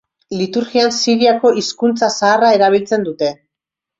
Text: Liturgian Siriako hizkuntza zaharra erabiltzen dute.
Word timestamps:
Liturgian 0.35 0.93
Siriako 0.99 1.51
hizkuntza 1.61 2.09
zaharra 2.15 2.51
erabiltzen 2.59 3.07
dute. 3.11 3.29